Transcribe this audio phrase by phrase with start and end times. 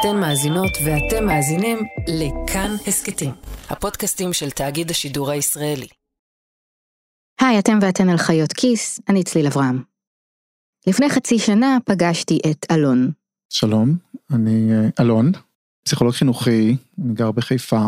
[0.00, 3.30] אתן מאזינות ואתם מאזינים לכאן הסכתים,
[3.70, 5.86] הפודקאסטים של תאגיד השידור הישראלי.
[7.40, 9.82] היי, אתם ואתן על חיות כיס, אני צליל אברהם.
[10.86, 13.10] לפני חצי שנה פגשתי את אלון.
[13.50, 13.96] שלום,
[14.30, 15.32] אני אה, אלון,
[15.84, 17.82] פסיכולוג חינוכי, אני גר בחיפה,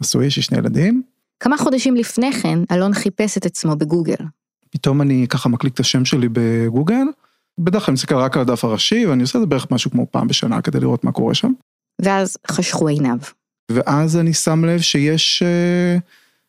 [0.00, 1.02] נשוי, יש לי שני ילדים.
[1.40, 4.24] כמה חודשים לפני כן, אלון חיפש את עצמו בגוגל.
[4.70, 7.04] פתאום אני ככה מקליק את השם שלי בגוגל,
[7.60, 10.06] בדרך כלל אני מסתכל רק על הדף הראשי, ואני עושה את זה בערך משהו כמו
[10.10, 11.52] פעם בשנה כדי לראות מה קורה שם.
[12.02, 13.18] ואז חשכו עיניו.
[13.70, 16.00] ואז אני שם לב שיש uh,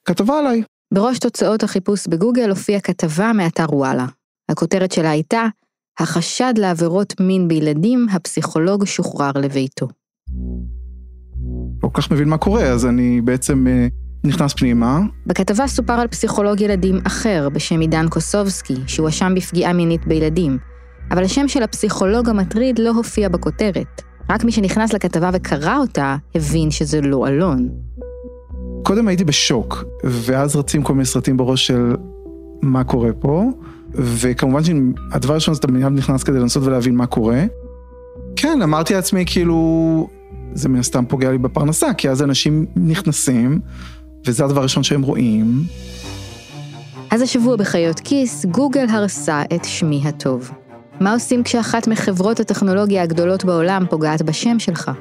[0.05, 0.63] כתבה עליי.
[0.93, 4.05] בראש תוצאות החיפוש בגוגל הופיעה כתבה מאתר וואלה.
[4.49, 5.47] הכותרת שלה הייתה,
[5.99, 9.87] החשד לעבירות מין בילדים, הפסיכולוג שוחרר לביתו.
[11.83, 14.99] לא כל כך מבין מה קורה, אז אני בעצם uh, נכנס פנימה.
[15.25, 20.72] בכתבה סופר על פסיכולוג ילדים אחר בשם עידן קוסובסקי, שהואשם בפגיעה מינית בילדים.
[21.13, 24.01] אבל השם של הפסיכולוג המטריד לא הופיע בכותרת.
[24.29, 27.69] רק מי שנכנס לכתבה וקרא אותה, הבין שזה לא אלון.
[28.83, 31.95] קודם הייתי בשוק, ואז רצים כל מיני סרטים בראש של
[32.61, 33.49] מה קורה פה,
[33.91, 37.43] וכמובן שהדבר הראשון זה אתה מיד נכנס כדי לנסות ולהבין מה קורה.
[38.35, 40.07] כן, אמרתי לעצמי כאילו,
[40.53, 43.59] זה מן הסתם פוגע לי בפרנסה, כי אז אנשים נכנסים,
[44.25, 45.63] וזה הדבר הראשון שהם רואים.
[47.11, 50.51] אז השבוע בחיות כיס, גוגל הרסה את שמי הטוב.
[50.99, 54.91] מה עושים כשאחת מחברות הטכנולוגיה הגדולות בעולם פוגעת בשם שלך?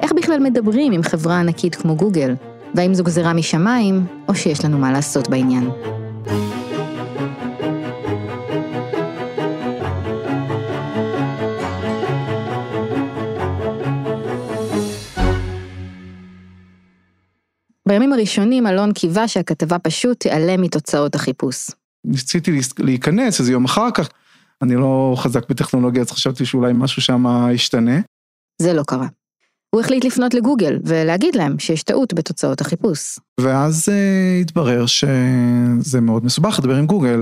[0.00, 2.34] איך בכלל מדברים עם חברה ענקית כמו גוגל?
[2.74, 5.70] והאם זו גזירה משמיים, או שיש לנו מה לעשות בעניין?
[17.88, 21.70] בימים הראשונים אלון קיווה שהכתבה פשוט תיעלם מתוצאות החיפוש.
[22.04, 24.08] ניסיתי להיכנס איזה יום אחר כך,
[24.62, 28.00] אני לא חזק בטכנולוגיה, אז חשבתי שאולי משהו שם ישתנה.
[28.62, 29.06] זה לא קרה.
[29.74, 33.18] הוא החליט לפנות לגוגל ולהגיד להם שיש טעות בתוצאות החיפוש.
[33.40, 37.20] ואז uh, התברר שזה מאוד מסובך לדבר עם גוגל.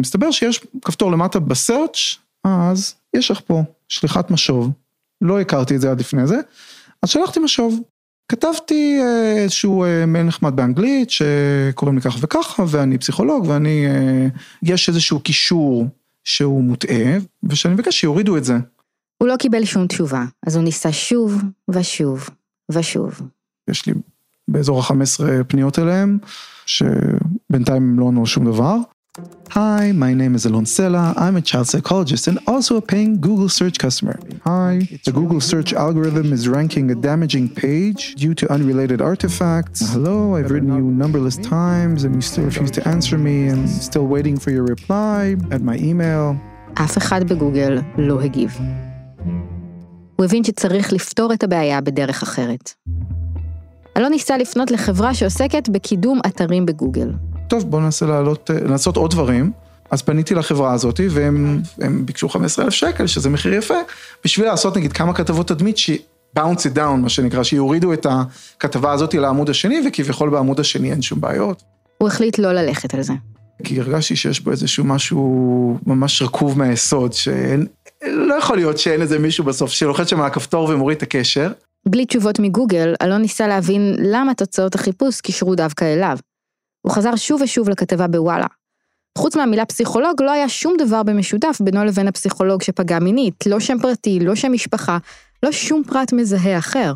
[0.00, 4.70] מסתבר שיש כפתור למטה בסרצ', אז יש לך פה שליחת משוב.
[5.24, 6.40] לא הכרתי את זה עד לפני זה,
[7.02, 7.80] אז שלחתי משוב.
[8.32, 13.86] כתבתי אה, איזשהו אה, מייל נחמד באנגלית שקוראים לי ככה וככה ואני פסיכולוג ואני,
[14.62, 15.86] יש איזשהו קישור
[16.26, 18.54] שהוא מוטעה, ושאני מבקש שיורידו את זה.
[19.18, 22.28] הוא לא קיבל שום תשובה, אז הוא ניסה שוב ושוב
[22.70, 23.20] ושוב.
[23.70, 23.92] יש לי
[24.48, 26.18] באזור ה-15 פניות אליהם,
[26.66, 28.76] שבינתיים הם לא ענו שום דבר.
[29.56, 31.14] Hi, my name is Alon Sela.
[31.16, 34.16] I'm a child psychologist and also a paying Google search customer.
[34.44, 39.80] Hi, the Google search algorithm is ranking a damaging page due to unrelated artifacts.
[39.94, 44.06] Hello, I've written you numberless times and you still refuse to answer me and still
[44.14, 46.36] waiting for your reply at my email.
[46.74, 48.58] אף אחד בגוגל לא הגיב.
[50.16, 52.74] הוא הבין שצריך לפתור את הבעיה בדרך אחרת.
[53.96, 57.12] אלון ניסה לפנות לחברה שעוסקת בקידום אתרים בגוגל.
[57.48, 59.52] טוב, בואו ננסה לעלות, אה, לעשות עוד דברים.
[59.90, 61.62] אז פניתי לחברה הזאת והם
[62.06, 63.74] ביקשו 15 אלף שקל, שזה מחיר יפה,
[64.24, 65.90] בשביל לעשות נגיד כמה כתבות תדמית ש...
[66.38, 71.02] bounce it down, מה שנקרא, שיורידו את הכתבה הזאת לעמוד השני, וכביכול בעמוד השני אין
[71.02, 71.62] שום בעיות.
[71.98, 73.12] הוא החליט לא ללכת על זה.
[73.64, 77.66] כי הרגשתי שיש בו איזשהו משהו ממש רקוב מהיסוד, שאין,
[78.06, 81.50] לא יכול להיות שאין איזה מישהו בסוף שלוחץ שם על הכפתור ומוריד את הקשר.
[81.88, 86.16] בלי תשובות מגוגל, אלון ניסה להבין למה תוצאות החיפוש קישרו דווקא אליו.
[86.86, 88.46] הוא חזר שוב ושוב לכתבה בוואלה.
[89.18, 93.76] חוץ מהמילה פסיכולוג, לא היה שום דבר במשותף בינו לבין הפסיכולוג שפגע מינית, לא שם
[93.82, 94.98] פרטי, לא שם משפחה,
[95.42, 96.92] לא שום פרט מזהה אחר.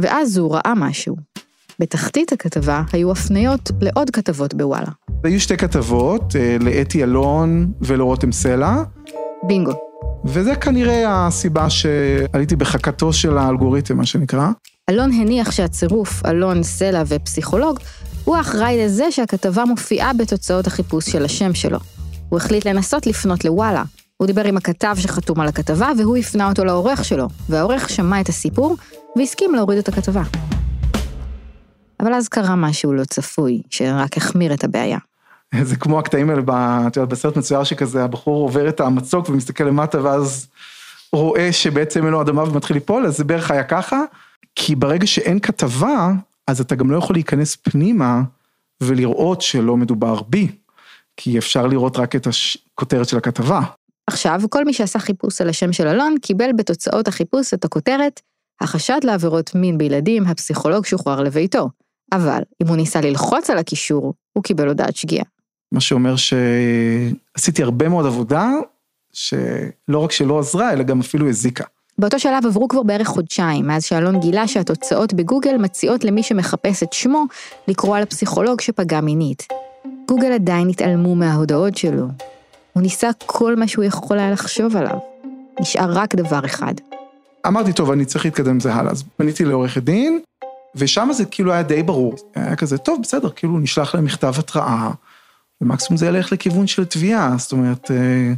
[0.00, 1.16] ואז הוא ראה משהו.
[1.78, 4.90] בתחתית הכתבה היו הפניות לעוד כתבות בוואלה.
[5.24, 8.82] היו שתי כתבות, אה, לאתי אלון ולרותם סלע.
[9.42, 9.72] בינגו.
[10.24, 14.48] וזה כנראה הסיבה שעליתי בחכתו של האלגוריתם, מה שנקרא.
[14.90, 17.78] אלון הניח שהצירוף אלון, סלע ופסיכולוג
[18.24, 21.78] הוא האחראי לזה שהכתבה מופיעה בתוצאות החיפוש של השם שלו.
[22.28, 23.82] הוא החליט לנסות לפנות לוואלה.
[24.16, 28.28] הוא דיבר עם הכתב שחתום על הכתבה והוא הפנה אותו לעורך שלו, והעורך שמע את
[28.28, 28.76] הסיפור
[29.16, 30.22] והסכים להוריד את הכתבה.
[32.00, 34.98] אבל אז קרה משהו לא צפוי, שרק החמיר את הבעיה.
[35.62, 36.42] זה כמו הקטעים האלה,
[36.86, 40.46] את יודעת, בסרט מצויר שכזה, הבחור עובר את המצוק ומסתכל למטה ואז
[41.12, 44.00] רואה שבעצם אין לו אדמה ומתחיל ליפול, אז זה בערך היה ככה,
[44.56, 46.12] כי ברגע שאין כתבה,
[46.46, 48.22] אז אתה גם לא יכול להיכנס פנימה
[48.82, 50.48] ולראות שלא מדובר בי,
[51.16, 52.26] כי אפשר לראות רק את
[52.74, 53.60] הכותרת של הכתבה.
[54.06, 58.20] עכשיו, כל מי שעשה חיפוש על השם של אלון, קיבל בתוצאות החיפוש את הכותרת,
[58.60, 61.70] החשד לעבירות מין בילדים, הפסיכולוג שוחרר לביתו.
[62.12, 65.24] אבל אם הוא ניסה ללחוץ על הקישור, הוא קיבל הודעת שגיאה.
[65.72, 68.50] מה שאומר שעשיתי הרבה מאוד עבודה,
[69.12, 71.64] שלא רק שלא עזרה, אלא גם אפילו הזיקה.
[71.98, 76.92] באותו שלב עברו כבר בערך חודשיים, מאז שאלון גילה שהתוצאות בגוגל מציעות למי שמחפש את
[76.92, 77.24] שמו
[77.68, 79.48] לקרוא על הפסיכולוג שפגע מינית.
[80.08, 82.06] גוגל עדיין התעלמו מההודעות שלו.
[82.72, 84.98] הוא ניסה כל מה שהוא יכול היה לחשוב עליו.
[85.60, 86.74] נשאר רק דבר אחד.
[87.46, 88.92] אמרתי, טוב, אני צריך להתקדם עם זה הלאה.
[88.92, 90.20] אז פניתי לעורכת דין,
[90.74, 92.14] ושם זה כאילו היה די ברור.
[92.34, 94.90] היה כזה, טוב, בסדר, כאילו נשלח להם מכתב התראה,
[95.60, 98.32] ומקסימום זה ילך לכיוון של תביעה, זאת אומרת, אה,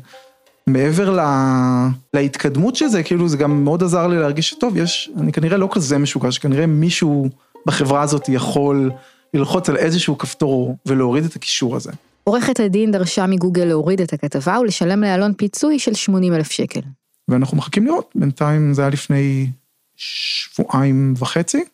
[0.68, 5.32] מעבר לה, להתקדמות של זה, כאילו זה גם מאוד עזר לי להרגיש שטוב, יש, אני
[5.32, 7.28] כנראה לא כזה משוגע, שכנראה מישהו
[7.66, 8.90] בחברה הזאת יכול
[9.34, 11.92] ללחוץ על איזשהו כפתור ולהוריד את הקישור הזה.
[12.24, 16.80] עורכת הדין דרשה מגוגל להוריד את הכתבה ולשלם לאלון פיצוי של 80 אלף שקל.
[17.28, 19.50] ואנחנו מחכים לראות, בינתיים זה היה לפני
[19.96, 21.64] שבועיים וחצי,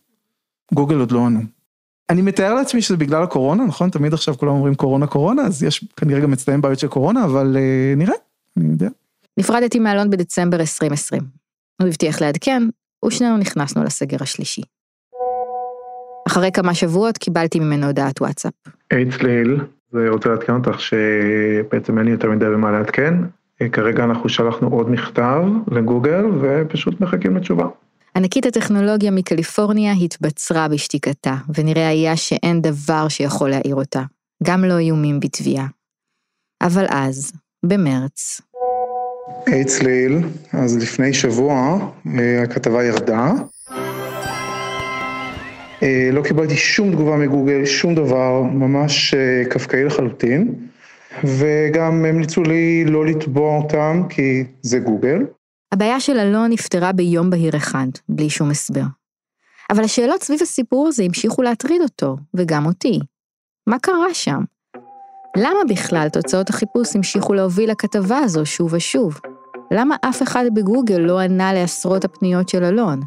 [0.74, 1.40] גוגל עוד לא ענו.
[2.10, 3.90] אני מתאר לעצמי שזה בגלל הקורונה, נכון?
[3.90, 7.56] תמיד עכשיו כולם אומרים קורונה קורונה, אז יש כנראה גם אצלם בעיות של קורונה, אבל
[7.56, 8.14] uh, נראה,
[8.56, 8.88] אני יודע.
[9.36, 11.22] נפרדתי מאלון בדצמבר 2020.
[11.80, 12.62] הוא הבטיח לעדכן,
[13.04, 14.62] ושנינו נכנסנו לסגר השלישי.
[16.28, 18.52] אחרי כמה שבועות קיבלתי ממנו הודעת וואטסאפ.
[18.90, 19.60] היי צליל,
[19.94, 23.14] אני רוצה לעדכן אותך שבעצם אין לי יותר מדי במה לעדכן.
[23.72, 27.66] כרגע אנחנו שלחנו עוד מכתב לגוגל ופשוט מחכים לתשובה.
[28.16, 34.02] ענקית הטכנולוגיה מקליפורניה התבצרה בשתיקתה, ונראה היה שאין דבר שיכול להעיר אותה,
[34.42, 35.66] גם לא איומים בתביעה.
[36.62, 38.40] אבל אז, במרץ.
[39.46, 40.18] היי צליל,
[40.52, 41.78] אז לפני שבוע
[42.18, 43.32] אה, הכתבה ירדה.
[45.82, 50.54] אה, לא קיבלתי שום תגובה מגוגל, שום דבר, ממש אה, קפקאי לחלוטין.
[51.24, 55.18] וגם המליצו לי לא לתבוע אותם כי זה גוגל.
[55.72, 58.84] הבעיה של אלון נפתרה ביום בהיר אחד, בלי שום הסבר.
[59.70, 63.00] אבל השאלות סביב הסיפור הזה המשיכו להטריד אותו, וגם אותי.
[63.66, 64.42] מה קרה שם?
[65.36, 69.20] למה בכלל תוצאות החיפוש המשיכו להוביל לכתבה הזו שוב ושוב?
[69.70, 73.00] למה אף אחד בגוגל לא ענה לעשרות הפניות של אלון?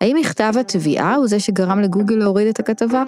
[0.00, 3.02] האם מכתב התביעה הוא זה שגרם לגוגל להוריד את הכתבה?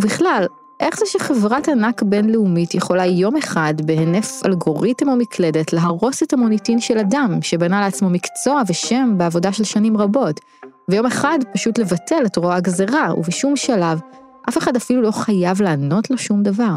[0.00, 0.46] ובכלל,
[0.80, 6.80] איך זה שחברת ענק בינלאומית יכולה יום אחד, בהינף אלגוריתם או מקלדת, להרוס את המוניטין
[6.80, 10.40] של אדם שבנה לעצמו מקצוע ושם בעבודה של שנים רבות,
[10.88, 14.00] ויום אחד פשוט לבטל את רוע הגזרה, ובשום שלב,
[14.48, 16.76] אף אחד אפילו לא חייב לענות לו שום דבר.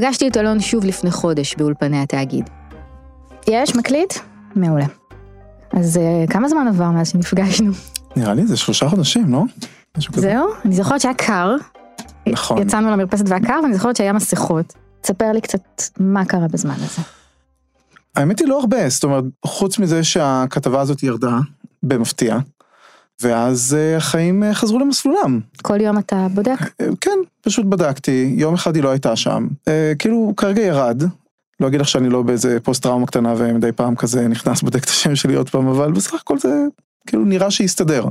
[0.00, 2.50] פגשתי את אלון שוב לפני חודש באולפני התאגיד.
[3.48, 4.14] יש, מקליט?
[4.54, 4.86] מעולה.
[5.72, 7.72] אז uh, כמה זמן עבר מאז שנפגשנו?
[8.16, 9.42] נראה לי זה שלושה חודשים, לא?
[10.14, 11.56] זהו, אני זוכרת שהיה קר.
[12.28, 12.58] נכון.
[12.58, 14.74] יצאנו למרפסת והיה קר, ואני זוכרת שהיה מסכות.
[15.00, 17.02] תספר לי קצת מה קרה בזמן הזה.
[18.16, 21.38] האמת היא לא הרבה, זאת אומרת, חוץ מזה שהכתבה הזאת ירדה,
[21.82, 22.38] במפתיע,
[23.22, 25.40] ואז uh, החיים uh, חזרו למסלולם.
[25.62, 26.58] כל יום אתה בודק?
[27.00, 29.48] כן, פשוט בדקתי, יום אחד היא לא הייתה שם.
[29.98, 31.02] כאילו, כרגע ירד,
[31.60, 34.88] לא אגיד לך שאני לא באיזה פוסט טראומה קטנה ומדי פעם כזה נכנס בודק את
[34.88, 36.64] השם שלי עוד פעם, אבל בסך הכל זה
[37.06, 38.04] כאילו נראה שיסתדר.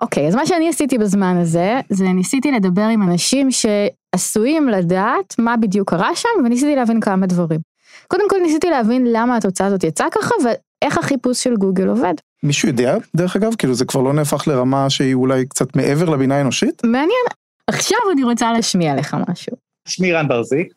[0.00, 5.34] אוקיי, okay, אז מה שאני עשיתי בזמן הזה, זה ניסיתי לדבר עם אנשים שעשויים לדעת
[5.38, 7.60] מה בדיוק קרה שם, וניסיתי להבין כמה דברים.
[8.08, 12.14] קודם כל ניסיתי להבין למה התוצאה הזאת יצאה ככה, ואיך החיפוש של גוגל עובד.
[12.42, 13.54] מישהו יודע, דרך אגב?
[13.58, 16.84] כאילו זה כבר לא נהפך לרמה שהיא אולי קצת מעבר לבינה האנושית?
[16.84, 17.26] מעניין.
[17.66, 19.56] עכשיו אני רוצה להשמיע לך משהו.
[19.88, 20.72] שמי רן ברזיק,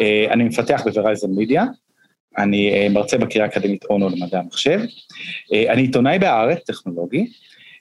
[0.00, 1.64] אה, אני מפתח בוורייזן מידיה,
[2.38, 4.80] אני אה, מרצה בקריאה האקדמית אונו למדעי המחשב,
[5.52, 7.26] אה, אני עיתונאי בהארץ, טכנולוגי,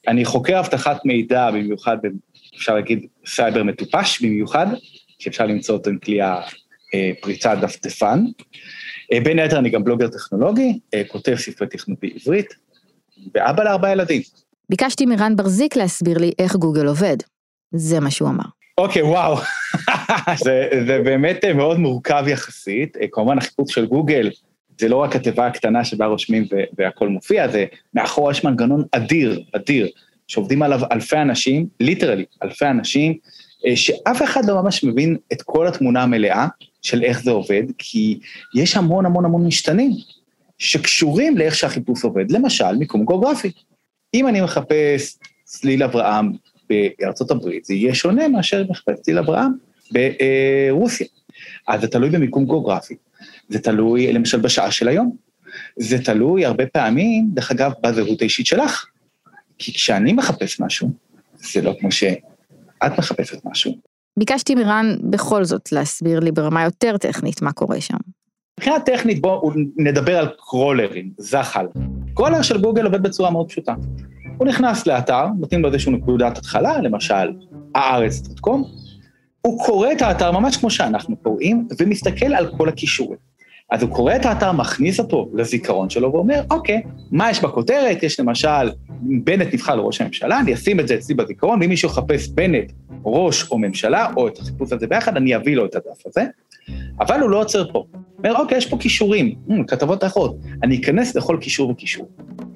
[0.07, 1.97] אני חוקר אבטחת מידע במיוחד,
[2.55, 4.67] אפשר להגיד סייבר מטופש במיוחד,
[5.19, 8.23] שאפשר למצוא אותו עם כלי הפריצת דפדפן.
[9.23, 12.53] בין היתר אני גם בלוגר טכנולוגי, כותב ספרי תכנות בעברית,
[13.35, 14.21] ואבא לארבעה ילדים.
[14.69, 17.17] ביקשתי מרן ברזיק להסביר לי איך גוגל עובד.
[17.75, 18.43] זה מה שהוא אמר.
[18.77, 19.35] אוקיי, וואו.
[20.43, 22.97] זה, זה באמת מאוד מורכב יחסית.
[23.11, 24.29] כמובן, החיפוש של גוגל,
[24.79, 26.47] זה לא רק התיבה הקטנה שבה רושמים
[26.77, 29.89] והכל מופיע, זה מאחור יש מנגנון אדיר, אדיר,
[30.27, 33.17] שעובדים עליו אלפי אנשים, ליטרלי, אלפי אנשים,
[33.65, 36.47] אה, שאף אחד לא ממש מבין את כל התמונה המלאה
[36.81, 38.19] של איך זה עובד, כי
[38.55, 39.91] יש המון המון המון משתנים
[40.61, 42.31] שקשורים לאיך שהחיפוש עובד.
[42.31, 43.51] למשל, מיקום גיאוגרפי.
[44.13, 46.31] אם אני מחפש צליל אברהם
[46.69, 49.51] בארצות הברית, זה יהיה שונה מאשר מחפש צליל אברהם
[49.91, 51.07] ברוסיה.
[51.67, 52.95] אז זה תלוי במיקום גיאוגרפי,
[53.49, 55.15] זה תלוי למשל בשעה של היום,
[55.75, 58.85] זה תלוי הרבה פעמים, דרך אגב, בזהות האישית שלך.
[59.57, 60.91] כי כשאני מחפש משהו,
[61.35, 63.77] זה לא כמו שאת מחפשת משהו.
[64.19, 67.97] ביקשתי מרן בכל זאת להסביר לי ברמה יותר טכנית מה קורה שם.
[68.61, 71.65] מבחינה טכנית בואו נדבר על קרולרים, זחל.
[72.13, 73.73] קרולר של גוגל עובד בצורה מאוד פשוטה.
[74.37, 77.33] הוא נכנס לאתר, נותנים לו איזושהי נקודת התחלה, למשל
[77.75, 78.63] הארץ.קום,
[79.41, 83.17] הוא קורא את האתר ממש כמו שאנחנו קוראים, ומסתכל על כל הכישורים.
[83.71, 88.03] אז הוא קורא את האתר, מכניס אותו לזיכרון שלו ואומר, אוקיי, מה יש בכותרת?
[88.03, 92.27] יש למשל, בנט נבחר לראש הממשלה, אני אשים את זה אצלי בזיכרון, ואם מישהו יחפש
[92.27, 92.71] בנט,
[93.05, 96.25] ראש או ממשלה, או את החיפוש הזה ביחד, אני אביא לו את הדף הזה.
[96.99, 97.85] אבל הוא לא עוצר פה.
[98.17, 100.35] אומר, אוקיי, יש פה כישורים, hmm, כתבות אחרות.
[100.63, 102.09] אני אכנס לכל כישור וכישור.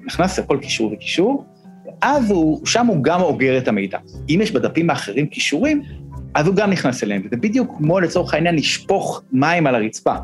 [0.06, 1.44] נכנס לכל כישור וכישור,
[1.86, 3.98] ואז הוא, שם הוא גם אוגר את המידע.
[4.28, 5.82] אם יש בדפים האחרים כישורים,
[6.34, 10.14] אז הוא גם נכנס אליהם, וזה בדיוק כמו לצורך העניין לשפוך מים על הרצפה.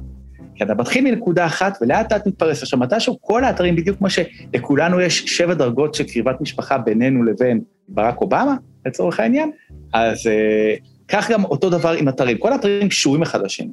[0.54, 2.62] כי אתה מתחיל מנקודה אחת ולאט לאט מתפרס.
[2.62, 7.60] עכשיו, מתישהו כל האתרים, בדיוק כמו שלכולנו יש שבע דרגות של קריבת משפחה בינינו לבין
[7.88, 8.54] ברק אובמה,
[8.86, 9.50] לצורך העניין,
[9.92, 10.74] אז אה,
[11.08, 12.38] כך גם אותו דבר עם אתרים.
[12.38, 13.72] כל האתרים קשורים אחד לשני.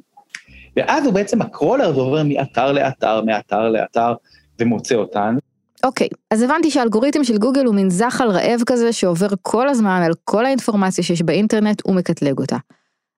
[0.76, 4.12] ואז הוא בעצם, הקרולר הזה עובר מאתר לאתר, מאתר לאתר,
[4.58, 5.36] ומוצא אותן.
[5.84, 10.02] אוקיי, okay, אז הבנתי שהאלגוריתם של גוגל הוא מין זחל רעב כזה שעובר כל הזמן
[10.06, 12.56] על כל האינפורמציה שיש באינטרנט ומקטלג אותה.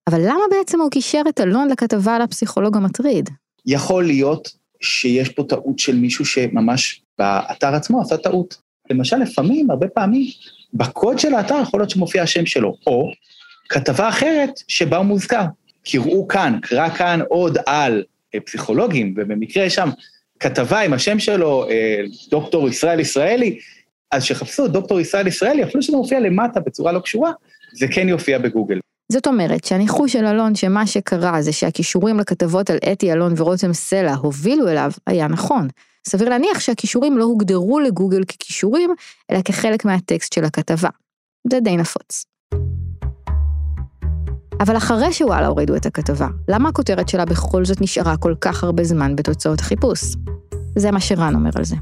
[0.08, 3.30] אבל למה בעצם הוא קישר את אלון לכתבה על הפסיכולוג המטריד?
[3.66, 4.48] יכול להיות
[4.80, 8.56] שיש פה טעות של מישהו שממש באתר עצמו עשה טעות.
[8.90, 10.26] למשל, לפעמים, הרבה פעמים,
[10.74, 13.10] בקוד של האתר יכול להיות שמופיע השם שלו, או
[13.68, 15.44] כתבה אחרת שבה הוא מוזכר.
[15.84, 19.88] קראו כאן, קרא כאן עוד על אה, פסיכולוגים, ובמקרה שם
[20.40, 23.58] כתבה עם השם שלו, אה, דוקטור ישראל ישראלי,
[24.10, 27.32] אז שחפשו דוקטור ישראל ישראלי, אפילו שזה מופיע למטה בצורה לא קשורה,
[27.72, 28.78] זה כן יופיע בגוגל.
[29.12, 34.14] זאת אומרת שהניחוש של אלון שמה שקרה זה שהכישורים לכתבות על אתי אלון ורותם סלע
[34.14, 35.68] הובילו אליו, היה נכון.
[36.08, 38.90] סביר להניח שהכישורים לא הוגדרו לגוגל ככישורים,
[39.30, 40.88] אלא כחלק מהטקסט של הכתבה.
[41.50, 42.31] זה די נפוץ.
[44.62, 48.84] אבל אחרי שוואלה הורידו את הכתבה, למה הכותרת שלה בכל זאת נשארה כל כך הרבה
[48.84, 50.00] זמן בתוצאות החיפוש?
[50.76, 51.76] זה מה שרן אומר על זה.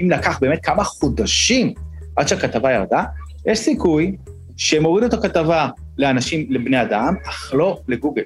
[0.00, 1.74] אם לקח באמת כמה חודשים
[2.16, 3.04] עד שהכתבה ירדה,
[3.46, 4.16] יש סיכוי
[4.56, 8.22] שהם הורידו את הכתבה לאנשים, לבני אדם, אך לא לגוגל.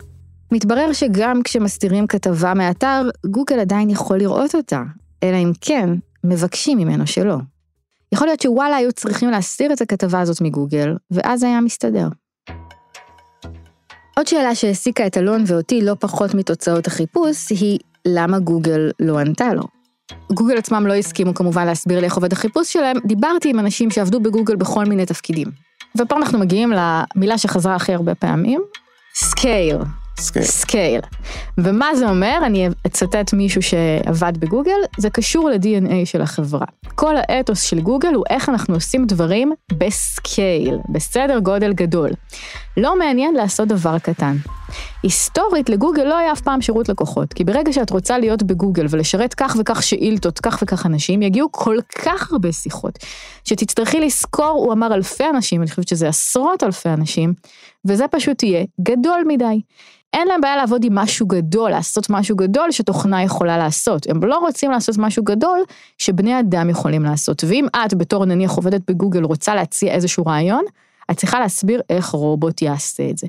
[0.52, 4.82] מתברר שגם כשמסתירים כתבה מאתר, גוגל עדיין יכול לראות אותה,
[5.22, 5.88] אלא אם כן,
[6.24, 7.36] מבקשים ממנו שלא.
[8.12, 12.08] יכול להיות שוואלה היו צריכים להסתיר את הכתבה הזאת מגוגל, ואז היה מסתדר.
[14.16, 19.54] עוד שאלה שהעסיקה את אלון ואותי לא פחות מתוצאות החיפוש, היא למה גוגל לא ענתה
[19.54, 19.62] לו.
[20.32, 24.20] גוגל עצמם לא הסכימו כמובן להסביר לי איך עובד החיפוש שלהם, דיברתי עם אנשים שעבדו
[24.20, 25.48] בגוגל בכל מיני תפקידים.
[25.98, 28.60] ופה אנחנו מגיעים למילה שחזרה הכי הרבה פעמים,
[29.14, 29.76] scale.
[30.18, 30.44] scale.
[30.44, 31.00] scale.
[31.58, 32.38] ומה זה אומר?
[32.46, 36.66] אני אצטט מישהו שעבד בגוגל, זה קשור ל-DNA של החברה.
[36.94, 42.10] כל האתוס של גוגל הוא איך אנחנו עושים דברים בסקייל, בסדר גודל גדול.
[42.76, 44.36] לא מעניין לעשות דבר קטן.
[45.02, 49.34] היסטורית לגוגל לא היה אף פעם שירות לקוחות, כי ברגע שאת רוצה להיות בגוגל ולשרת
[49.34, 52.98] כך וכך שאילתות, כך וכך אנשים, יגיעו כל כך הרבה שיחות,
[53.44, 57.34] שתצטרכי לזכור, הוא אמר אלפי אנשים, אני חושבת שזה עשרות אלפי אנשים,
[57.84, 59.60] וזה פשוט יהיה גדול מדי.
[60.12, 64.06] אין להם בעיה לעבוד עם משהו גדול, לעשות משהו גדול שתוכנה יכולה לעשות.
[64.10, 65.60] הם לא רוצים לעשות משהו גדול
[65.98, 67.44] שבני אדם יכולים לעשות.
[67.44, 70.64] ואם את בתור נניח עובדת בגוגל רוצה להציע איזשהו רעיון,
[71.10, 73.26] את צריכה להסביר איך רובוט יעשה את זה.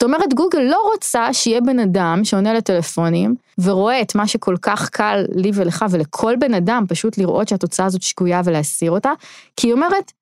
[0.00, 4.88] זאת אומרת, גוגל לא רוצה שיהיה בן אדם שעונה לטלפונים ורואה את מה שכל כך
[4.88, 9.12] קל לי ולך ולכל בן אדם פשוט לראות שהתוצאה הזאת שגויה ולהסיר אותה,
[9.56, 10.12] כי היא אומרת,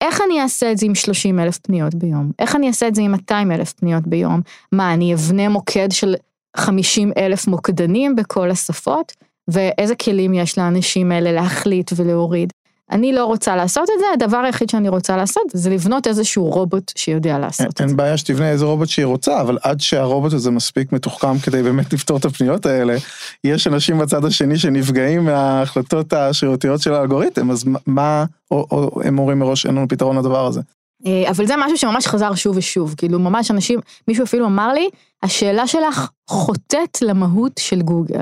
[0.00, 2.30] איך אני אעשה את זה עם 30 אלף פניות ביום?
[2.38, 4.40] איך אני אעשה את זה עם 200 אלף פניות ביום?
[4.72, 6.14] מה, אני אבנה מוקד של
[6.56, 9.12] 50 אלף מוקדנים בכל השפות?
[9.48, 12.52] ואיזה כלים יש לאנשים האלה להחליט ולהוריד?
[12.90, 16.92] אני לא רוצה לעשות את זה, הדבר היחיד שאני רוצה לעשות זה לבנות איזשהו רובוט
[16.96, 17.84] שיודע לעשות אין, את זה.
[17.84, 21.92] אין בעיה שתבנה איזה רובוט שהיא רוצה, אבל עד שהרובוט הזה מספיק מתוחכם כדי באמת
[21.92, 22.96] לפתור את הפניות האלה,
[23.44, 29.38] יש אנשים בצד השני שנפגעים מההחלטות השרירותיות של האלגוריתם, אז מה, או, או הם אומרים
[29.38, 30.60] מראש אין לנו פתרון לדבר הזה.
[31.06, 34.88] אה, אבל זה משהו שממש חזר שוב ושוב, כאילו ממש אנשים, מישהו אפילו אמר לי,
[35.22, 38.20] השאלה שלך חוטאת למהות של גוגל.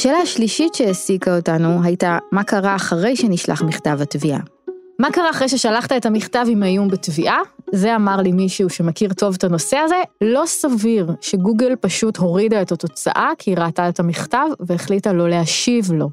[0.00, 4.38] השאלה השלישית שהעסיקה אותנו הייתה, מה קרה אחרי שנשלח מכתב התביעה?
[4.98, 7.38] מה קרה אחרי ששלחת את המכתב עם האיום בתביעה?
[7.72, 12.72] זה אמר לי מישהו שמכיר טוב את הנושא הזה, לא סביר שגוגל פשוט הורידה את
[12.72, 16.10] התוצאה כי היא ראתה את המכתב והחליטה לא להשיב לו.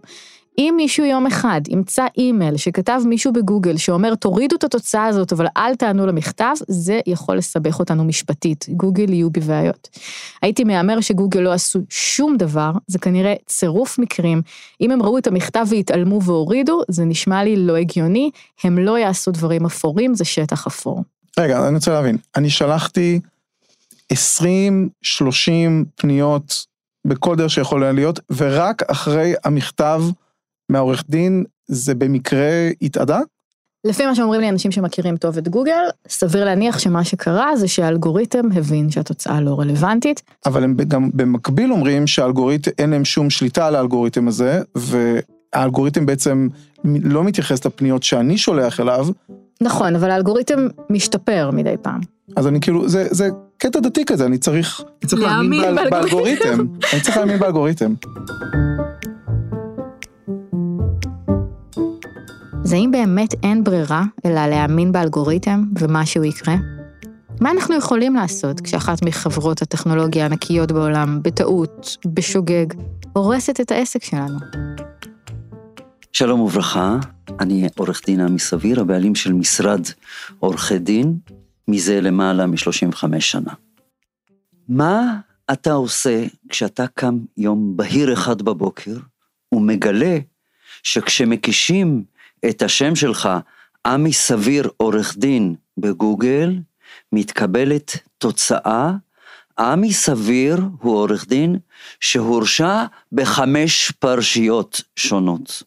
[0.60, 5.48] אם מישהו יום אחד ימצא אימייל שכתב מישהו בגוגל שאומר תורידו את התוצאה הזאת אבל
[5.58, 9.90] אל תענו למכתב, זה יכול לסבך אותנו משפטית, גוגל יהיו בבעיות.
[10.42, 14.42] הייתי מהמר שגוגל לא עשו שום דבר, זה כנראה צירוף מקרים.
[14.82, 18.32] אם הם ראו את המכתב והתעלמו והורידו, זה נשמע לי לא הגיוני,
[18.64, 21.04] הם לא יעשו דברים אפורים, זה שטח אפור.
[21.40, 23.20] רגע, אני רוצה להבין, אני שלחתי
[24.14, 24.16] 20-30
[25.96, 26.66] פניות
[27.08, 30.02] בכל דרך שיכולה להיות, ורק אחרי המכתב
[30.70, 33.20] מהעורך דין זה במקרה התאדה?
[33.84, 38.52] לפי מה שאומרים לי אנשים שמכירים טוב את גוגל, סביר להניח שמה שקרה זה שהאלגוריתם
[38.56, 40.22] הבין שהתוצאה לא רלוונטית.
[40.46, 46.48] אבל הם גם במקביל אומרים שהאלגוריתם, אין להם שום שליטה על האלגוריתם הזה, והאלגוריתם בעצם
[46.84, 49.08] לא מתייחס לפניות שאני שולח אליו.
[49.62, 52.00] נכון, אבל האלגוריתם משתפר מדי פעם.
[52.36, 56.60] אז אני כאילו, זה, זה קטע דתי כזה, אני צריך, אני צריך להאמין באל, באלגוריתם.
[56.94, 57.94] אני צריך להאמין באלגוריתם.
[62.68, 66.56] אז האם באמת אין ברירה אלא להאמין באלגוריתם ומשהו יקרה?
[67.42, 72.66] מה אנחנו יכולים לעשות כשאחת מחברות הטכנולוגיה הענקיות בעולם, בטעות, בשוגג,
[73.14, 74.40] הורסת את העסק שלנו?
[76.14, 76.98] שלום וברכה,
[77.40, 79.82] אני עורך דין עמי סביר, הבעלים של משרד
[80.40, 81.18] עורכי דין,
[81.68, 83.54] מזה למעלה מ-35 שנה.
[84.70, 85.20] מה
[85.54, 88.98] אתה עושה כשאתה קם יום בהיר אחד בבוקר
[89.52, 90.18] ומגלה
[90.84, 92.04] שכשמקישים
[92.50, 93.30] את השם שלך,
[93.86, 96.56] עמי סביר עורך דין בגוגל,
[97.14, 98.92] מתקבלת תוצאה,
[99.60, 101.58] עמי סביר הוא עורך דין
[102.00, 105.64] שהורשע בחמש פרשיות שונות.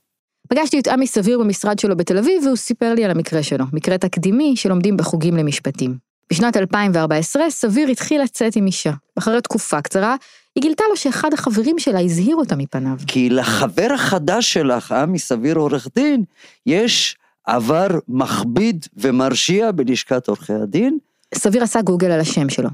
[0.48, 3.98] פגשתי את עמי סביר במשרד שלו בתל אביב והוא סיפר לי על המקרה שלו, מקרה
[3.98, 6.10] תקדימי שלומדים בחוגים למשפטים.
[6.32, 8.92] בשנת 2014 סביר התחיל לצאת עם אישה.
[9.18, 10.16] אחרי תקופה קצרה,
[10.54, 12.96] היא גילתה לו שאחד החברים שלה הזהיר אותה מפניו.
[13.06, 16.24] כי לחבר החדש שלך, עמי סביר עורך דין,
[16.66, 17.16] יש
[17.46, 20.98] עבר מכביד ומרשיע בלשכת עורכי הדין.
[21.34, 22.68] סביר עשה גוגל על השם שלו.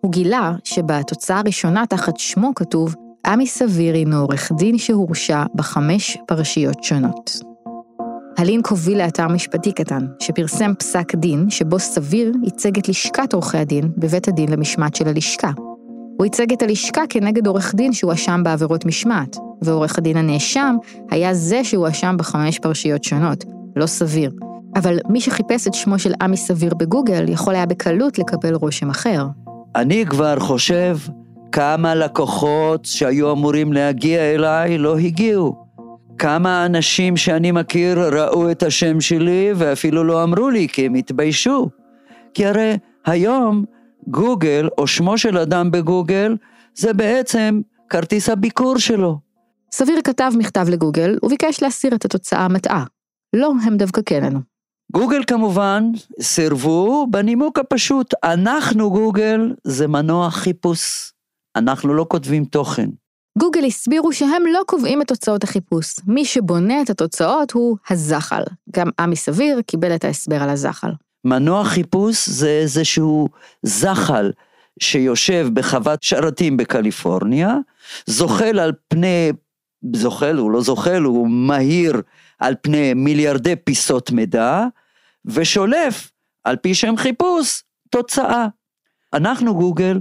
[0.00, 2.94] הוא גילה שבתוצאה הראשונה תחת שמו כתוב,
[3.26, 7.40] עמי סביר הינו עורך דין שהורשע בחמש פרשיות שונות.
[8.38, 13.92] הלינק הוביל לאתר משפטי קטן, שפרסם פסק דין שבו סביר ייצג את לשכת עורכי הדין
[13.96, 15.50] בבית הדין למשמעת של הלשכה.
[16.22, 20.76] הוא ייצג את הלשכה כנגד עורך דין שהואשם בעבירות משמעת, ועורך הדין הנאשם
[21.10, 23.44] היה זה שהואשם בחמש פרשיות שונות,
[23.76, 24.32] לא סביר.
[24.76, 29.26] אבל מי שחיפש את שמו של עמי סביר בגוגל יכול היה בקלות לקבל רושם אחר.
[29.76, 30.96] אני כבר חושב
[31.52, 35.56] כמה לקוחות שהיו אמורים להגיע אליי לא הגיעו.
[36.18, 41.68] כמה אנשים שאני מכיר ראו את השם שלי ואפילו לא אמרו לי כי הם התביישו.
[42.34, 43.64] כי הרי היום
[44.08, 46.36] גוגל או שמו של אדם בגוגל
[46.74, 49.18] זה בעצם כרטיס הביקור שלו.
[49.72, 52.84] סביר כתב מכתב לגוגל וביקש להסיר את התוצאה המטעה.
[53.36, 54.40] לא, הם דווקא כן ענו.
[54.92, 55.84] גוגל כמובן
[56.20, 61.12] סירבו בנימוק הפשוט, אנחנו גוגל זה מנוע חיפוש,
[61.56, 62.90] אנחנו לא כותבים תוכן.
[63.38, 68.42] גוגל הסבירו שהם לא קובעים את תוצאות החיפוש, מי שבונה את התוצאות הוא הזחל.
[68.76, 70.90] גם עמי סביר קיבל את ההסבר על הזחל.
[71.24, 73.28] מנוע חיפוש זה איזשהו
[73.62, 74.32] זחל
[74.80, 77.56] שיושב בחוות שרתים בקליפורניה,
[78.06, 79.32] זוחל על פני,
[79.96, 82.02] זוחל, הוא לא זוחל, הוא מהיר
[82.38, 84.66] על פני מיליארדי פיסות מידע,
[85.24, 86.10] ושולף
[86.44, 88.46] על פי שם חיפוש תוצאה.
[89.12, 90.00] אנחנו גוגל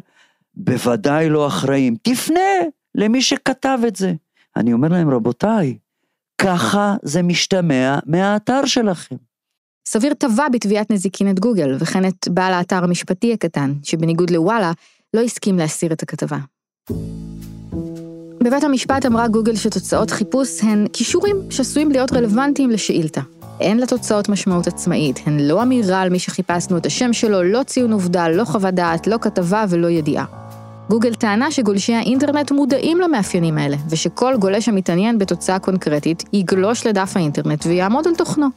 [0.53, 2.51] בוודאי לא אחראים, תפנה
[2.95, 4.13] למי שכתב את זה.
[4.55, 5.77] אני אומר להם, רבותיי,
[6.37, 9.15] ככה זה משתמע מהאתר שלכם.
[9.87, 14.71] סביר תבע בתביעת נזיקין את גוגל, וכן את בעל האתר המשפטי הקטן, שבניגוד לוואלה,
[15.13, 16.37] לא הסכים להסיר את הכתבה.
[18.43, 23.21] בבית המשפט אמרה גוגל שתוצאות חיפוש הן כישורים שעשויים להיות רלוונטיים לשאילתה.
[23.59, 27.93] אין לתוצאות משמעות עצמאית, הן לא אמירה על מי שחיפשנו את השם שלו, לא ציון
[27.93, 30.25] עובדה, לא חוות דעת, לא כתבה ולא ידיעה.
[30.89, 37.65] גוגל טענה שגולשי האינטרנט מודעים למאפיינים האלה, ושכל גולש המתעניין בתוצאה קונקרטית יגלוש לדף האינטרנט
[37.65, 38.47] ויעמוד על תוכנו.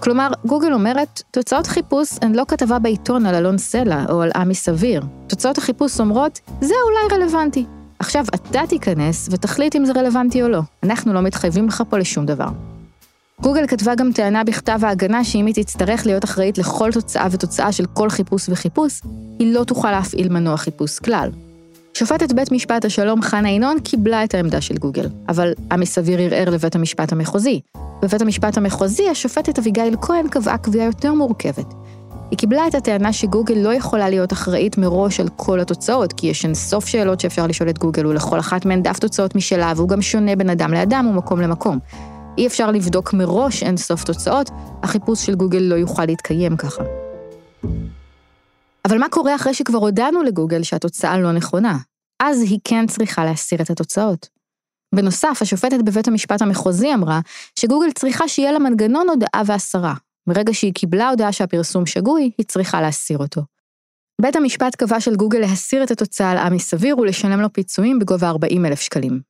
[0.00, 4.54] כלומר, גוגל אומרת, תוצאות חיפוש הן לא כתבה בעיתון על אלון סלע או על עמי
[4.54, 5.02] סביר.
[5.26, 7.66] תוצאות החיפוש אומרות, זה אולי רלוונטי.
[7.98, 10.60] עכשיו אתה תיכנס ותחליט אם זה רלוונטי או לא.
[10.82, 12.48] אנחנו לא מתחייבים לך פה לשום דבר.
[13.40, 17.84] גוגל כתבה גם טענה בכתב ההגנה שאם היא תצטרך להיות אחראית לכל תוצאה ותוצאה של
[17.86, 19.00] כל חיפוש וחיפוש,
[19.38, 21.30] היא לא תוכל להפעיל מנוע חיפוש כלל.
[22.00, 26.50] שופטת בית משפט השלום חנה ינון קיבלה את העמדה של גוגל, אבל עמי סביר ערער
[26.50, 27.60] לבית המשפט המחוזי.
[28.02, 31.74] בבית המשפט המחוזי השופטת אביגיל כהן קבעה קביעה יותר מורכבת.
[32.30, 36.44] היא קיבלה את הטענה שגוגל לא יכולה להיות אחראית מראש על כל התוצאות, כי יש
[36.44, 40.02] אין סוף שאלות שאפשר לשאול את גוגל, ולכל אחת מהן דף תוצאות משלה, והוא גם
[40.02, 41.78] שונה בין אדם לאדם ומקום למקום.
[42.38, 44.50] אי אפשר לבדוק מראש אין סוף תוצאות,
[44.82, 46.82] החיפוש של גוגל לא יוכל להתקיים ככה.
[48.84, 51.89] אבל מה קורה אחרי שכבר הודענו לגוגל שהתוצאה לא נכונה?
[52.20, 54.28] אז היא כן צריכה להסיר את התוצאות.
[54.94, 57.20] בנוסף, השופטת בבית המשפט המחוזי אמרה
[57.58, 59.94] שגוגל צריכה שיהיה לה מנגנון הודעה והסרה.
[60.26, 63.42] מרגע שהיא קיבלה הודעה שהפרסום שגוי, היא צריכה להסיר אותו.
[64.22, 68.28] בית המשפט קבע של גוגל להסיר את התוצאה על עמי סביר ולשלם לו פיצויים בגובה
[68.28, 69.20] 40 אלף שקלים.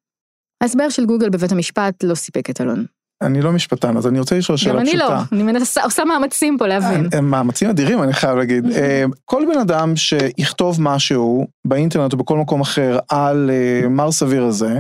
[0.63, 2.87] ההסבר של גוגל בבית המשפט לא סיפק את אלון.
[3.23, 5.07] אני לא משפטן, אז אני רוצה לשאול שאלה גם פשוטה.
[5.07, 7.09] אני לא, אני מנסה, עושה מאמצים פה להבין.
[7.13, 8.71] הם מאמצים אדירים, אני חייב להגיד.
[8.77, 14.45] אה, כל בן אדם שיכתוב משהו באינטרנט או בכל מקום אחר על אה, מר סביר
[14.45, 14.79] הזה,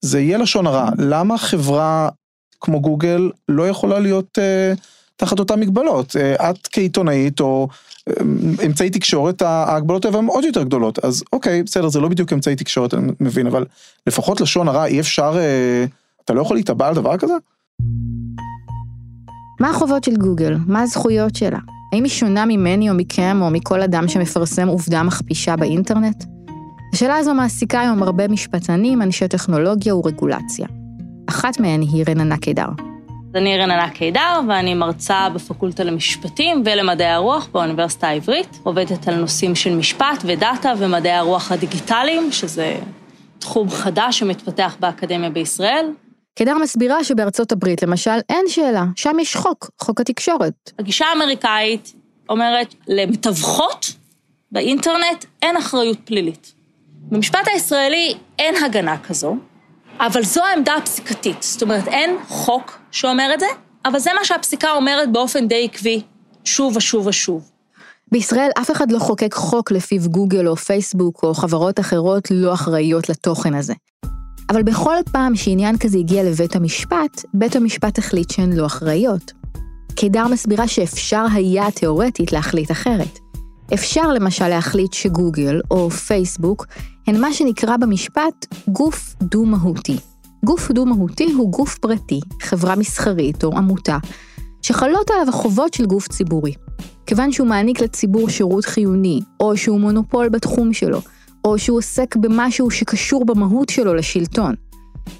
[0.00, 0.88] זה יהיה לשון הרע.
[0.98, 2.08] למה חברה
[2.60, 4.72] כמו גוגל לא יכולה להיות אה,
[5.16, 6.16] תחת אותן מגבלות?
[6.16, 7.68] אה, את כעיתונאית או
[8.08, 8.14] אה,
[8.66, 11.04] אמצעי תקשורת, ההגבלות האלה הן עוד יותר גדולות.
[11.04, 13.64] אז אוקיי, בסדר, זה לא בדיוק אמצעי תקשורת, אני מבין, אבל
[14.06, 15.84] לפחות לשון הרע, אי אפשר, אה,
[16.24, 17.34] אתה לא יכול להתאבע על דבר כזה?
[19.60, 20.56] מה החובות של גוגל?
[20.66, 21.58] מה הזכויות שלה?
[21.92, 26.24] האם היא שונה ממני או מכם או מכל אדם שמפרסם עובדה מכפישה באינטרנט?
[26.94, 30.66] השאלה הזו מעסיקה היום הרבה משפטנים, אנשי טכנולוגיה ורגולציה.
[31.28, 32.68] אחת מהן היא רננה קידר.
[33.34, 38.58] אני רננה קידר, ואני מרצה בפקולטה למשפטים ולמדעי הרוח באוניברסיטה העברית.
[38.62, 42.76] עובדת על נושאים של משפט ודאטה ומדעי הרוח הדיגיטליים, שזה
[43.38, 45.86] תחום חדש שמתפתח באקדמיה בישראל.
[46.34, 50.72] קידר מסבירה שבארצות הברית, למשל, אין שאלה, שם יש חוק, חוק התקשורת.
[50.78, 51.92] הגישה האמריקאית
[52.28, 53.92] אומרת, למתווכות
[54.52, 56.52] באינטרנט אין אחריות פלילית.
[57.10, 59.36] במשפט הישראלי אין הגנה כזו,
[60.00, 61.42] אבל זו העמדה הפסיקתית.
[61.42, 63.46] זאת אומרת, אין חוק שאומר את זה,
[63.84, 66.02] אבל זה מה שהפסיקה אומרת באופן די עקבי,
[66.44, 67.50] שוב ושוב ושוב.
[68.12, 73.08] בישראל אף אחד לא חוקק חוק לפיו גוגל או פייסבוק או חברות אחרות לא אחראיות
[73.08, 73.74] לתוכן הזה.
[74.50, 79.32] אבל בכל פעם שעניין כזה הגיע לבית המשפט, בית המשפט החליט שהן לא אחראיות.
[79.94, 83.18] קידר מסבירה שאפשר היה תאורטית להחליט אחרת.
[83.74, 86.66] אפשר למשל להחליט שגוגל או פייסבוק
[87.06, 89.96] הן מה שנקרא במשפט גוף דו-מהותי.
[90.44, 93.98] גוף דו-מהותי הוא גוף פרטי, חברה מסחרית או עמותה,
[94.62, 96.54] שחלות עליו החובות של גוף ציבורי.
[97.06, 101.00] כיוון שהוא מעניק לציבור שירות חיוני, או שהוא מונופול בתחום שלו,
[101.44, 104.54] או שהוא עוסק במשהו שקשור במהות שלו לשלטון.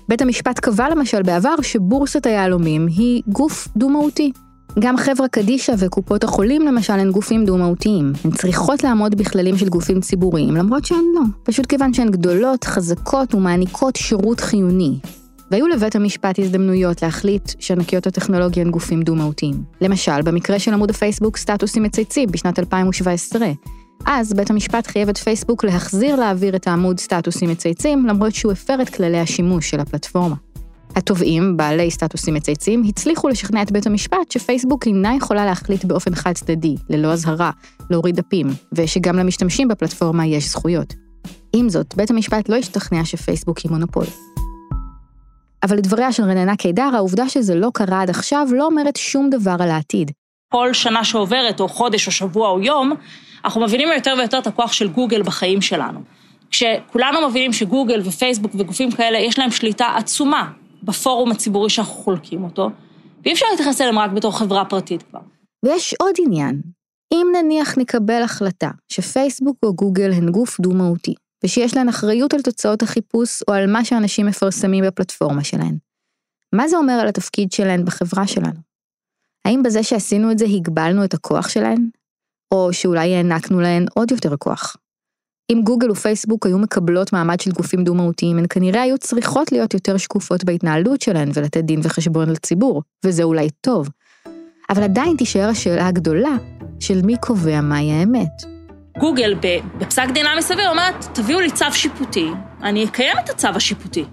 [0.08, 4.32] בית המשפט קבע למשל בעבר שבורסת היהלומים היא גוף דו-מהותי.
[4.78, 8.12] גם חברה קדישא וקופות החולים למשל הן גופים דו-מהותיים.
[8.24, 11.22] הן צריכות לעמוד בכללים של גופים ציבוריים, למרות שהן לא.
[11.42, 14.98] פשוט כיוון שהן גדולות, חזקות ומעניקות שירות חיוני.
[15.50, 19.54] והיו לבית המשפט הזדמנויות להחליט שענקיות הטכנולוגיה הן גופים דו-מהותיים.
[19.80, 23.46] למשל, במקרה של עמוד הפייסבוק סטטוסים מצייצים בשנת 2017.
[24.06, 28.82] אז בית המשפט חייב את פייסבוק להחזיר להעביר את העמוד סטטוסים מצייצים, למרות שהוא הפר
[28.82, 30.34] את כללי השימוש של הפלטפורמה.
[30.96, 36.32] התובעים, בעלי סטטוסים מצייצים, הצליחו לשכנע את בית המשפט שפייסבוק אינה יכולה להחליט באופן חד
[36.32, 37.50] צדדי, ללא אזהרה,
[37.90, 40.94] להוריד דפים, ושגם למשתמשים בפלטפורמה יש זכויות.
[41.52, 44.04] עם זאת, בית המשפט לא השתכנע שפייסבוק היא מונופול.
[45.62, 49.56] אבל לדבריה של רננה קידר, העובדה שזה לא קרה עד עכשיו לא אומרת שום דבר
[49.60, 50.10] על העתיד.
[50.52, 52.92] כל שנה שעוברת, או חודש, או שבוע, או יום,
[53.44, 56.00] אנחנו מבינים יותר ויותר את הכוח של גוגל בחיים שלנו.
[56.50, 60.52] כשכולנו מבינים שגוגל ופייסבוק וגופים כאלה, יש להם שליטה עצומה
[60.82, 62.70] בפורום הציבורי שאנחנו חולקים אותו,
[63.24, 65.20] ואי אפשר להתייחס אליהם רק בתור חברה פרטית כבר.
[65.64, 66.62] ויש עוד עניין.
[67.14, 72.82] אם נניח נקבל החלטה שפייסבוק או גוגל הן גוף דו-מהותי, ושיש להן אחריות על תוצאות
[72.82, 75.76] החיפוש או על מה שאנשים מפרסמים בפלטפורמה שלהן,
[76.54, 78.60] מה זה אומר על התפקיד שלהן בחברה שלנו?
[79.44, 81.88] האם בזה שעשינו את זה הגבלנו את הכוח שלהן?
[82.52, 84.76] או שאולי הענקנו להן עוד יותר כוח?
[85.52, 89.96] אם גוגל ופייסבוק היו מקבלות מעמד של גופים דו-מהותיים, הן כנראה היו צריכות להיות יותר
[89.96, 93.88] שקופות בהתנהלות שלהן ולתת דין וחשבון לציבור, וזה אולי טוב.
[94.70, 96.36] אבל עדיין תישאר השאלה הגדולה
[96.80, 98.42] של מי קובע מהי האמת.
[98.98, 99.34] גוגל
[99.80, 102.28] בפסק דינה מסביר אומרת, תביאו לי צו שיפוטי,
[102.62, 104.04] אני אקיים את הצו השיפוטי.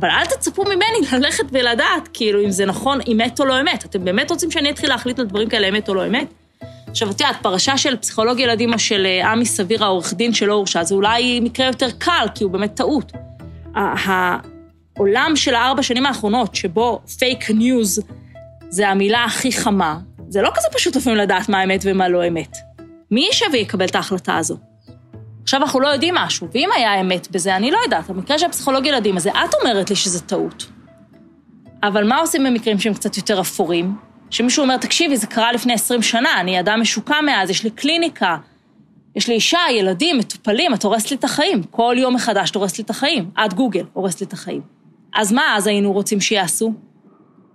[0.00, 3.84] אבל אל תצפו ממני ללכת ולדעת, כאילו, אם זה נכון, אמת או לא אמת.
[3.84, 6.34] אתם באמת רוצים שאני אתחיל להחליט על דברים כאלה אמת או לא אמת?
[6.96, 10.54] עכשיו, את יודעת, פרשה של פסיכולוג ילדים או של אה, עמי סביר, העורך דין שלא
[10.54, 13.12] הורשע, זה אולי מקרה יותר קל, כי הוא באמת טעות.
[13.74, 18.02] העולם של הארבע שנים האחרונות, שבו פייק ניוז
[18.68, 22.56] זה המילה הכי חמה, זה לא כזה פשוט לפעמים לדעת מה אמת ומה לא אמת.
[23.10, 24.56] מי יישב ויקבל את ההחלטה הזו?
[25.42, 28.10] עכשיו אנחנו לא יודעים משהו, ואם היה אמת בזה, אני לא יודעת.
[28.10, 30.66] המקרה של הפסיכולוג ילדים הזה, את אומרת לי שזה טעות.
[31.82, 34.05] אבל מה עושים במקרים שהם קצת יותר אפורים?
[34.30, 38.36] שמישהו אומר, תקשיבי, זה קרה לפני 20 שנה, אני אדם משוקע מאז, יש לי קליניקה,
[39.16, 41.62] יש לי אישה, ילדים, מטופלים, את הורסת לי את החיים.
[41.62, 43.30] כל יום מחדש את הורסת לי את החיים.
[43.46, 44.62] את גוגל הורסת לי את החיים.
[45.14, 46.72] אז מה אז היינו רוצים שיעשו?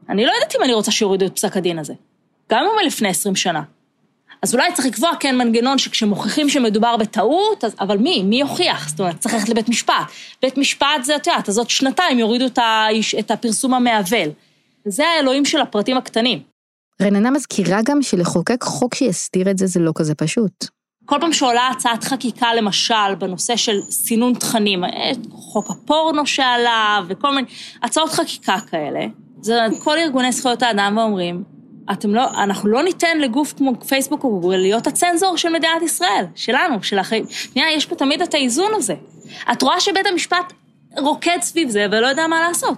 [0.10, 1.94] אני לא יודעת אם אני רוצה שיורידו את פסק הדין הזה.
[2.52, 3.62] גם אם מלפני 20 שנה.
[4.42, 8.24] אז אולי צריך לקבוע כן מנגנון שכשמוכיחים שמדובר בטעות, אז, אבל מי?
[8.24, 8.90] מי יוכיח?
[8.90, 9.94] זאת אומרת, צריך ללכת לבית משפט.
[10.42, 12.46] בית משפט זה, את יודעת, אז עוד שנתיים יורידו
[13.20, 14.30] את הפרסום המעוול.
[14.86, 16.51] זה האלוהים של הפרטים הקטנים.
[17.02, 20.66] רננה מזכירה גם שלחוקק חוק שיסתיר את זה זה לא כזה פשוט.
[21.06, 24.84] כל פעם שעולה הצעת חקיקה, למשל, בנושא של סינון תכנים,
[25.32, 27.48] חוק הפורנו שעלה וכל מיני
[27.84, 29.06] הצעות חקיקה כאלה,
[29.42, 31.44] זה כל ארגוני זכויות האדם ואומרים,
[31.92, 36.26] אתם לא, אנחנו לא ניתן לגוף כמו פייסבוק או גוגל להיות הצנזור של מדינת ישראל,
[36.36, 37.26] שלנו, של החיים.
[37.30, 38.94] שנייה, יש פה תמיד את האיזון הזה.
[39.52, 40.54] את רואה שבית המשפט
[40.98, 42.78] רוקד סביב זה ולא יודע מה לעשות.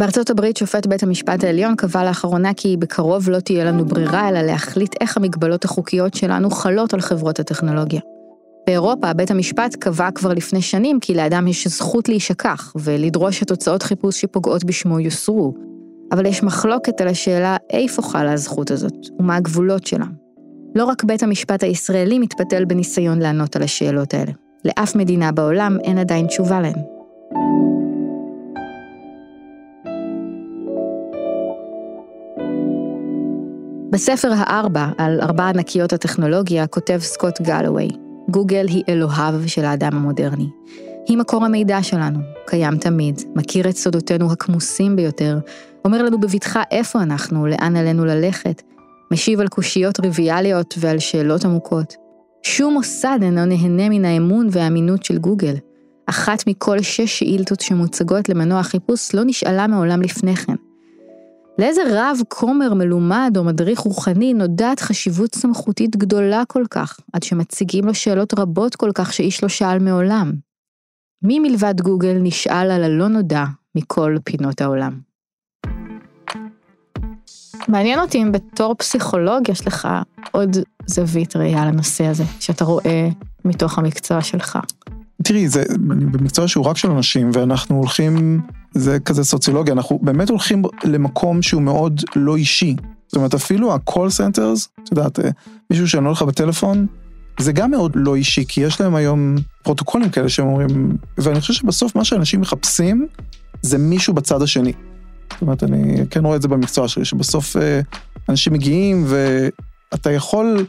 [0.00, 4.42] בארצות הברית שופט בית המשפט העליון קבע לאחרונה כי בקרוב לא תהיה לנו ברירה אלא
[4.42, 8.00] להחליט איך המגבלות החוקיות שלנו חלות על חברות הטכנולוגיה.
[8.66, 14.20] באירופה בית המשפט קבע כבר לפני שנים כי לאדם יש זכות להישכח ולדרוש שתוצאות חיפוש
[14.20, 15.54] שפוגעות בשמו יוסרו.
[16.12, 20.06] אבל יש מחלוקת על השאלה איפה חלה הזכות הזאת ומה הגבולות שלה.
[20.74, 24.32] לא רק בית המשפט הישראלי מתפתל בניסיון לענות על השאלות האלה.
[24.64, 27.00] לאף מדינה בעולם אין עדיין תשובה להן.
[33.90, 37.88] בספר הארבע על ארבע ענקיות הטכנולוגיה כותב סקוט גלווי,
[38.30, 40.48] גוגל היא אלוהיו של האדם המודרני.
[41.08, 45.38] היא מקור המידע שלנו, קיים תמיד, מכיר את סודותינו הכמוסים ביותר,
[45.84, 48.62] אומר לנו בבטחה איפה אנחנו, לאן עלינו ללכת,
[49.12, 51.94] משיב על קושיות טריוויאליות ועל שאלות עמוקות.
[52.42, 55.54] שום מוסד אינו נהנה מן האמון והאמינות של גוגל.
[56.06, 60.54] אחת מכל שש שאילתות שמוצגות למנוע חיפוש לא נשאלה מעולם לפני כן.
[61.60, 67.84] לאיזה רב, כומר, מלומד או מדריך רוחני נודעת חשיבות סמכותית גדולה כל כך, עד שמציגים
[67.84, 70.32] לו שאלות רבות כל כך שאיש לא שאל מעולם?
[71.22, 73.44] מי מלבד גוגל נשאל על הלא נודע
[73.74, 75.00] מכל פינות העולם?
[77.68, 79.88] מעניין אותי אם בתור פסיכולוג יש לך
[80.30, 83.08] עוד זווית ראייה לנושא הזה, שאתה רואה
[83.44, 84.58] מתוך המקצוע שלך.
[85.22, 88.40] תראי, זה, במקצוע שהוא רק של אנשים, ואנחנו הולכים,
[88.74, 92.76] זה כזה סוציולוגיה, אנחנו באמת הולכים למקום שהוא מאוד לא אישי.
[93.06, 95.18] זאת אומרת, אפילו ה-call centers, את יודעת,
[95.70, 96.86] מישהו שעונה לך בטלפון,
[97.38, 101.52] זה גם מאוד לא אישי, כי יש להם היום פרוטוקולים כאלה שהם אומרים, ואני חושב
[101.52, 103.06] שבסוף מה שאנשים מחפשים,
[103.62, 104.72] זה מישהו בצד השני.
[105.32, 107.80] זאת אומרת, אני כן רואה את זה במקצוע שלי, שבסוף אה,
[108.28, 110.66] אנשים מגיעים ואתה יכול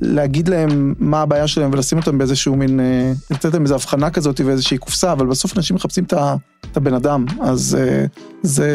[0.00, 4.40] להגיד להם מה הבעיה שלהם ולשים אותם באיזשהו מין, אה, לתת להם איזו הבחנה כזאת
[4.40, 8.04] ואיזושהי קופסה, אבל בסוף אנשים מחפשים את הבן אדם, אז אה,
[8.42, 8.70] זה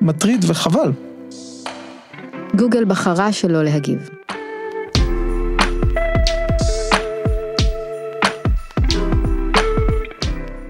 [0.00, 0.92] מטריד וחבל.
[2.56, 4.08] גוגל בחרה שלא להגיב.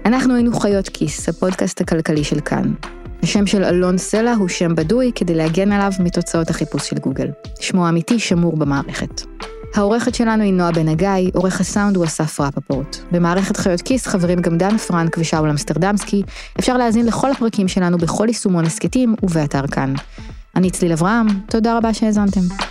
[0.05, 2.73] אנחנו היינו חיות כיס, הפודקאסט הכלכלי של כאן.
[3.23, 7.27] השם של אלון סלע הוא שם בדוי כדי להגן עליו מתוצאות החיפוש של גוגל.
[7.59, 9.30] שמו האמיתי שמור במערכת.
[9.75, 12.97] העורכת שלנו היא נועה בן הגיא, עורך הסאונד הוא אסף רפפורט.
[13.11, 16.23] במערכת חיות כיס חברים גם דן פרנק ושאול אמסטרדמסקי.
[16.59, 19.93] אפשר להאזין לכל הפרקים שלנו בכל יישומון הסכתים ובאתר כאן.
[20.55, 22.70] אני צליל אברהם, תודה רבה שהאזנתם.